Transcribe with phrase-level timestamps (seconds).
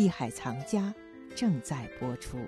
[0.00, 0.94] 艺海藏家
[1.36, 2.38] 正在播出。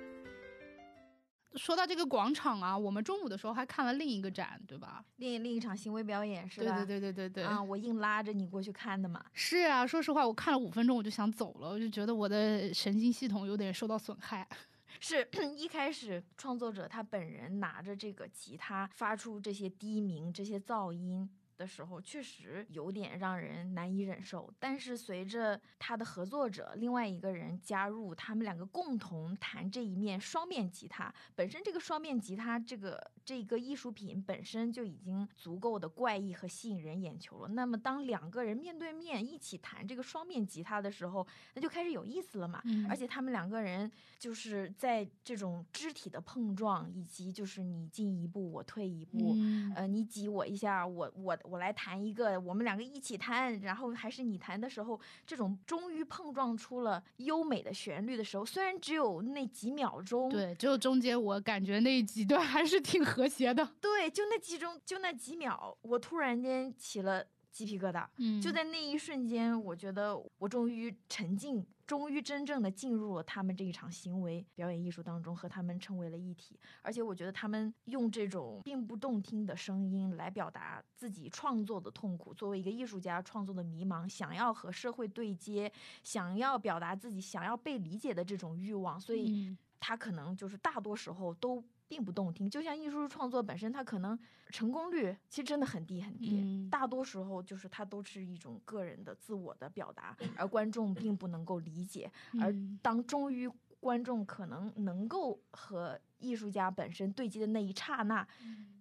[1.53, 5.05] 说到这个广场啊，我们中午的时候还看了另一个展，对吧？
[5.17, 6.77] 另另一场行为表演是吧？
[6.77, 7.43] 对对对对对对。
[7.43, 9.23] 啊，我硬拉着你过去看的嘛。
[9.33, 14.47] 是啊，说实话，我看了五分钟我就想走了，我就觉得我的神经系统有点受到损害。
[14.99, 21.29] 是 一开始创作者他本人拿着这个吉他发出这些低鸣、这些噪音。
[21.63, 37.47] 的时候确实有点让人难以忍受，但是随着他的合作者另外一个人加入，他们两个共同弹这一面双面吉他，本身这个双面吉他这个这个艺术品本身就已经足够的怪异和吸引人眼球了。
[37.47, 42.61] 那么当两个人面对面一起弹这个双面吉他的时候，那就开始有意思了嘛。
[42.89, 43.89] 而且他们两个人
[44.19, 49.33] 就是在这种肢体的碰撞，以及就是你进一步我退一步，
[49.77, 51.37] 呃，你挤我一下，我我。
[51.52, 67.25] 我来弹一个，我们两个一起弹，然后还是你弹的时候，这种终于碰撞出了优美的旋律的时候，虽然只有那几秒钟，对，只有中间我感觉那几段还是挺和谐的，对，就那几钟，就那几秒，我突然间起了。
[67.53, 76.59] 鸡皮疙瘩，嗯，就在那一瞬间，我觉得我终于沉浸，终于真正的进入了他们这一场行为表演艺术当中，和他们成为了一体。
[76.81, 91.63] 而且我觉得他们用这种并不动听的声音来表达自己创作的痛苦，作为一个艺术家创作的迷茫，想要和社会对接，想要表达自己想要被理解的这种欲望，所以他可能就是大多时候都。
[91.93, 94.17] 并不动听，就像艺术创作本身，它可能
[94.49, 102.11] 成功率其实真的很低很低，大多时候就是它都是一种个人的自我的表达，而观众并不能够理解。
[102.41, 103.47] 而当终于
[103.79, 108.27] 观众可能能够和艺术家本身对接的那一刹那，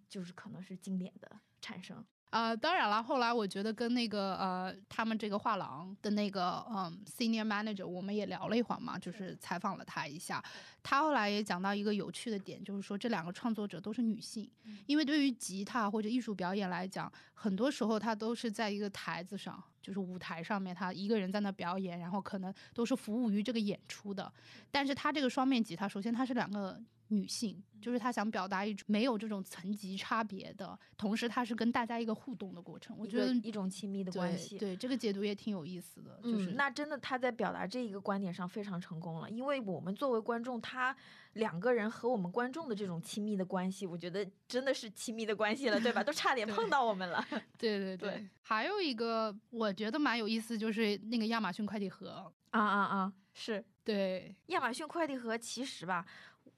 [0.08, 2.02] 就是可能是经典的产生。
[2.32, 10.42] 啊，当然了，后来我觉得跟那个呃，他们这个画廊的那个嗯，senior manager，我们也聊了一会儿嘛，就是采访了他一下。
[10.82, 14.50] 他后来也讲到一个有趣的点，就是说这两个创作者都是女性，
[14.86, 24.32] 因为对于吉他或者艺术表演来讲，很多时候他都是在一个台子上，就是舞台上面，他一个人在那表演，然后可能都是服务于这个演出的。
[24.70, 26.80] 但是他这个双面吉他，首先它是两个。
[27.12, 32.96] 女性就是她想表达一种没有这种层级差别的，同时她是跟大家一个互动的过程。
[32.98, 36.18] 我觉得一种亲密的关系，对这个解读也挺有意思的。
[36.22, 40.96] 就是那真的她在表达这一个观点上非常成功了，因为我们作为观众，她
[41.34, 46.02] 两个人和我们观众的这种亲密的关系，我觉得真的是亲密的关系了，对吧？
[46.02, 47.24] 都 差点碰到我们了。
[47.58, 56.06] 对对对，还有一个我觉得蛮有意思，就是那个亚马逊快递盒啊啊啊，是对亚马逊快递盒，其实吧。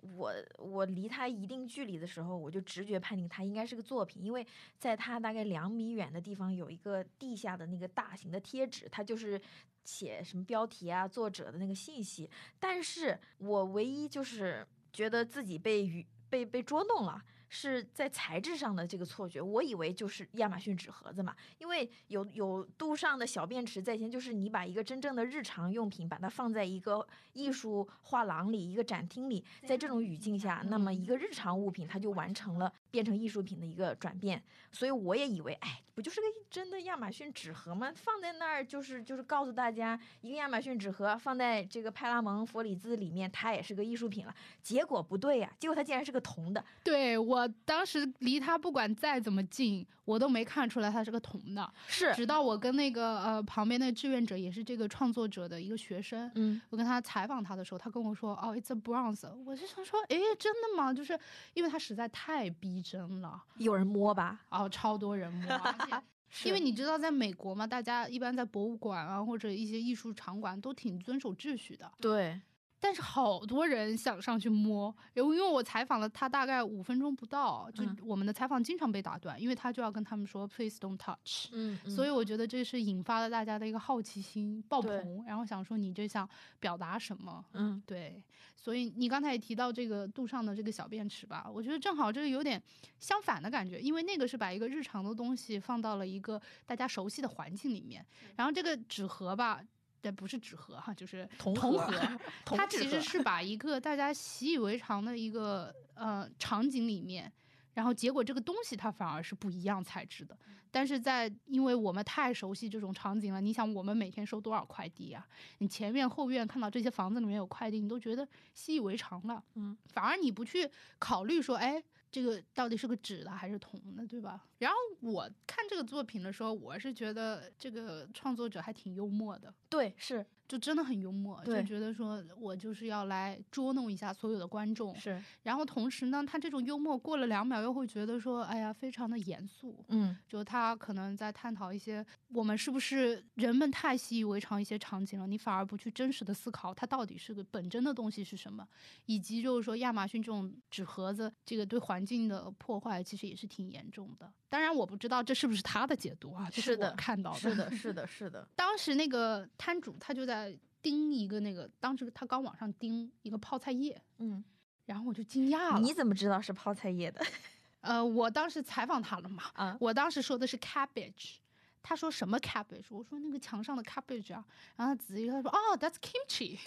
[0.00, 4.47] 我我离他一定距离的时候，我就直觉判定他应该是个作品，因为
[4.78, 9.41] 在他大概两米远的地方有一个地下的那个大型的贴纸，他就是
[9.84, 12.28] 写什么标题啊、作者的那个信息。
[12.59, 17.25] 但是我唯一就是觉得自己被被被捉弄了。
[17.57, 34.43] 是在材质上的这个错觉，我以为就是亚马逊纸盒子嘛，因为有有杜尚的小便池在先，就是你把一个真正的日常用品，把它放在一个艺术画廊里、一个展厅里，在这种语境下，那么一个日常物品它就完成了变成艺术品的一个转变，
[34.73, 37.93] 所以我也以为，哎，不就是个真的亚马逊纸盒吗？
[37.95, 44.35] 放在那儿就是就是告诉大家，一个亚马逊纸盒放在这个派拉蒙佛里兹里面，它也是个艺术品了。
[44.61, 46.65] 结果不对呀，结果它竟然是个铜的。
[46.83, 47.44] 对我。
[47.65, 51.72] 当时离他不管再怎么近，我都没看出来他是个铜的。
[51.87, 59.28] 是，直到我跟那个呃旁边那个志愿者，也是这个创作者的一个学生，嗯，我跟他采访他的时候，他跟我说，哦，it's a bronze。
[59.44, 60.93] 我就想说，哎，真的吗？
[60.93, 61.19] 就是
[61.55, 64.41] 因为他实在太逼真了，有人摸吧？
[64.50, 65.61] 哦，超多人摸。
[66.44, 71.91] 因为你知道，在美国嘛，大家一般在博物馆啊或者一些艺术场馆都挺遵守秩序的。
[72.00, 72.41] 对。
[72.84, 86.29] 但是好多人想上去摸，因为因为我采访了他大概五分钟不到，就我们的采访经常被打断，因为他就要跟他们说 please don't touch，嗯，所以我觉得这是引发了大家的一个好奇心爆棚，然后想说你这想
[86.61, 88.23] 表达什么，嗯，对，
[88.55, 92.62] 所以你刚才也提到这个杜尚的这个小便池吧，我觉得正好这个有点
[93.00, 98.05] 相反的感觉，因为那个是把一个日常的东西放到了一个大家熟悉的环境里面，
[98.37, 99.62] 然后这个纸盒吧。
[100.05, 101.83] 这不是纸盒哈，就是铜盒。
[102.45, 107.33] 它其实是把一个大家习以为常的一个呃场景里面。
[107.73, 110.39] 然后结果这个东西它反而是不一样材质的，
[110.71, 115.27] 但是在因为我们太熟悉这种场景了，你想我们每天收多少快递啊？
[115.59, 121.83] 你前院后院看到这些房子里面有快递，你都觉得习以为常了，嗯，反而你不去考虑说，哎，
[122.14, 124.46] 这个到底是个纸的还是铜的，对吧？
[124.58, 130.25] 然后我看这个作品的时候，我是觉得这个创作者还挺幽默的，对，是。
[130.46, 134.94] 就真的很幽默，就觉得说我就是要来捉弄一下所有的观众。
[134.94, 139.85] 是，然后同时呢，他这种幽默过了两秒又会觉得说，哎呀，非常的严肃。
[139.88, 148.67] 嗯就他可能在探讨一些我们是不是人们太习以为常一些场景了，你反而不去真实的思考它到底是个本真的东西是什么，
[149.06, 154.32] 以及就是说亚马逊这种纸盒子这个对环境的破坏其实也是挺严重的。
[154.49, 157.38] 当然我不知道这是不是他的解读啊，这是的看到的。
[157.38, 160.34] 是的，是的，是的，当时那个摊主他就在
[160.83, 164.45] 盯一个那个，当时他刚往上钉一个泡菜叶，嗯，
[164.85, 165.81] 然后我就惊讶了。
[165.81, 167.25] 你怎么知道是泡菜叶的？
[167.81, 171.37] 呃，我当时采访他了嘛，啊，我当时说的是 cabbage，
[171.83, 172.87] 他说什么 cabbage？
[172.91, 174.45] 我说那个墙上的 cabbage 啊，
[174.77, 176.59] 然后他仔细他说哦，that's kimchi，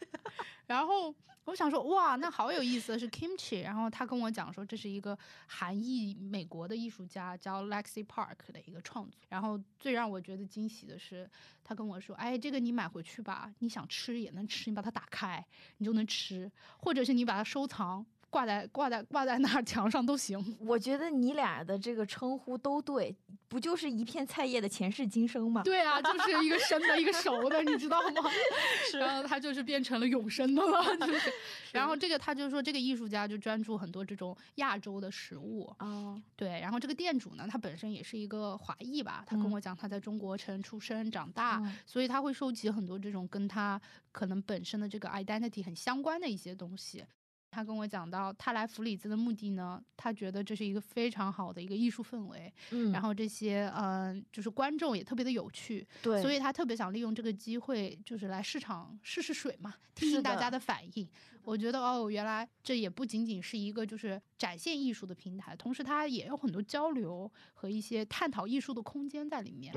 [0.66, 1.14] 然后
[1.44, 3.62] 我想说哇，那好有意思，是 kimchi。
[3.62, 9.20] 然后他跟我讲说这是一个韩裔美国的艺术家叫 Lexi Park 的一个创作。
[9.28, 11.28] 然后最让我觉得惊喜的是，
[11.64, 15.44] 他跟我说，哎，这个你买回去吧，你想吃也能吃，你把它打开
[15.78, 18.06] 你就能吃，或者是你把它收藏。
[18.30, 23.14] 挂在挂在挂在那儿墙上都行， 我觉得你俩的这个称呼都对，
[23.48, 25.62] 不就是一片菜叶的前世今生吗？
[25.64, 28.30] 对啊，就是一个生的，一个熟的，你知道吗？
[28.94, 31.32] 然后他就是变成了永生的了，就是。
[31.72, 36.48] 然后这个他就说，这个艺术家就专注很多这种亚洲的食物，哦，对。
[36.60, 43.80] 然后这个店主呢，他本身也是一个华裔吧，他跟嗯我讲他在中国城出生长大，嗯所以他会收集很多这种跟他
[44.12, 47.04] 可能本身的这个 identity 很相关的一些东西。
[47.50, 61.08] 他跟我讲到，他来弗里兹的目的呢，他觉得这是一个非常好的一个艺术氛围，嗯，然后这些嗯、呃就是观众也特别的有趣，对，所以他特别想利用这个机会，就是来市场试试水嘛，听听大家的反应。
[61.42, 69.74] 我觉得哦，原来这也不仅仅是一个就是展现艺术的平台，同时它也有很多交流和一些探讨艺术的空间在里面。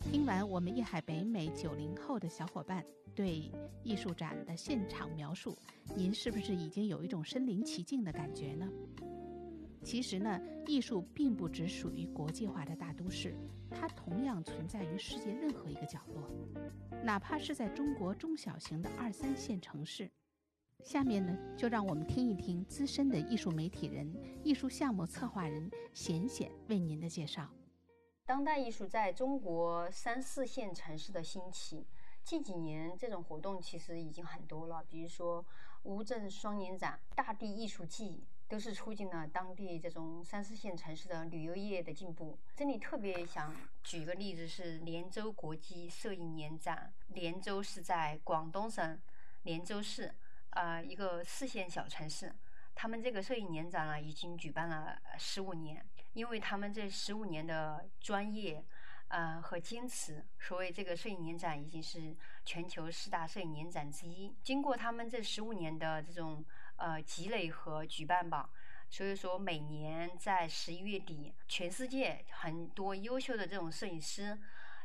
[0.00, 2.84] 听完我们艺海北美九零后的小伙伴
[3.14, 3.50] 对
[3.82, 5.56] 艺术展的现场描述，
[5.94, 8.68] 您是不是已经有一种身临其境的感觉呢？
[9.84, 13.34] 其实呢，艺术并不只属于国际化的大都市，
[13.70, 16.30] 它同样存在于世界任何一个角落，
[17.02, 20.10] 哪怕是在中国中小型的二三线城市。
[20.84, 24.10] 下面呢，就让我们听一听资深的艺术媒体人、
[24.42, 27.48] 艺术项目策划人贤贤为您的介绍。
[28.28, 31.86] 当代艺术在中国三四线城市的兴起，
[32.22, 35.42] 近几年这种活动其实已经很多了，比如说
[35.84, 42.38] 乌镇双年展、大地艺术季，都是促进了当地这种三四线城市的旅游业的进步。
[42.54, 49.00] 这里特别想举一个例子是连州国际摄影年展，连州是在广东省
[49.44, 50.14] 连州市，
[50.50, 52.30] 呃，一个四线小城市。
[52.74, 58.64] 他们这个摄影年展呢，已经举办了十五年，因为他们这十五年的专业，
[59.08, 64.34] 呃和坚持，所以这个摄影年展已经是全球四大摄影年展之一。
[64.42, 66.44] 经过他们这十五年的这种
[66.76, 68.50] 呃积累和举办吧，
[68.90, 74.38] 所以说每年在十一月底，全世界很多优秀的这种摄影师。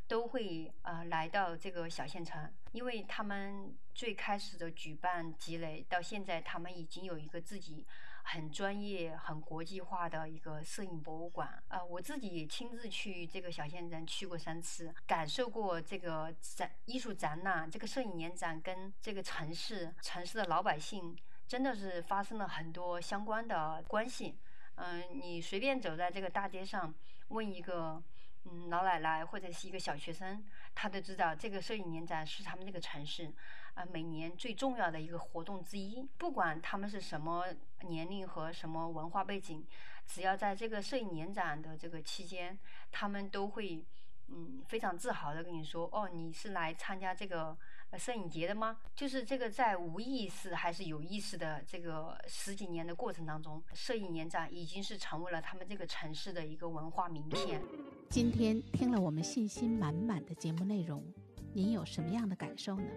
[0.05, 7.87] 都会呃来到这个小县城，因为他们最开始的举办积累到现在，他们已经有一个自己
[8.23, 11.61] 很专业、很国际化的一个摄影博物馆。
[11.67, 21.15] 呃，我自己也亲自去这个小县城去过三次，感受过这个展艺术展览、这个摄影年展跟这个城市、城市的老百姓
[21.47, 24.37] 真的是发生了很多相关的关系。
[24.75, 26.93] 嗯、你随便走在这个大街上，
[27.27, 28.01] 问一个。
[28.45, 30.43] 嗯，老奶奶或者是一个小学生，
[30.75, 33.33] 他都知道这个摄影年展是他们这个城市
[33.73, 36.05] 啊、每年最重要的一个活动之一。
[36.17, 37.45] 不管他们是什么
[37.87, 39.65] 年龄和什么文化背景，
[40.07, 42.57] 只要在这个摄影年展的这个期间，
[42.91, 43.85] 他们都会
[44.27, 47.57] 嗯非常自豪的跟你说：“哦，你是来参加这个。”
[47.95, 48.79] 摄影节的吗？
[48.95, 57.61] 就是这个在无意识还是有意识的这个十几年的过程当中，摄影年展已经是成为了他们这个城市的一个文化名片。
[58.09, 61.05] 今天听了我们信心满满的节目内容，
[61.53, 62.89] 您有什么样的感受呢？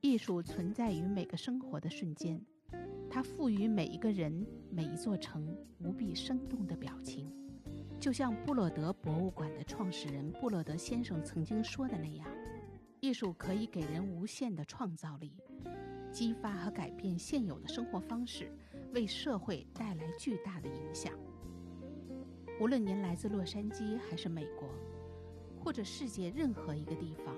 [0.00, 2.44] 艺术存在于每个生活的瞬间，
[3.14, 7.30] 它赋予每一个人、每一座城无比生动的表情。
[8.00, 12.26] 就像布洛德博物馆的创始人布洛德先生曾经说的那样，
[13.00, 15.36] 艺术可以给人无限的创造力，
[16.10, 18.50] 激发和改变现有的生活方式，
[18.94, 21.12] 为社会带来巨大的影响。
[22.58, 24.66] 无论您来自洛杉矶还是美国，
[25.62, 27.36] 或者世界任何一个地方，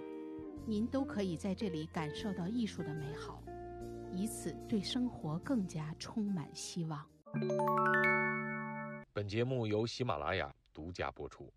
[0.64, 3.42] 您都可以在这里感受到艺术的美好，
[4.16, 7.04] 以此对生活更加充满希望。
[9.12, 11.52] 本节目由喜马拉雅独家播出。